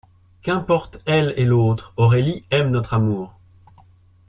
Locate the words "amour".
2.95-3.35